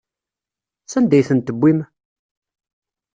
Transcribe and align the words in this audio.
Sanda 0.91 1.15
ay 1.17 1.23
tent-tewwim? 1.27 1.79